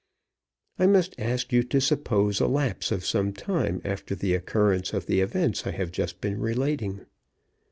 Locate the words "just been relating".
5.91-7.01